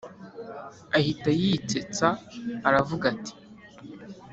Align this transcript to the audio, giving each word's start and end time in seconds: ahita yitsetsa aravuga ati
ahita 0.97 1.29
yitsetsa 1.41 2.07
aravuga 2.67 3.03
ati 3.13 3.33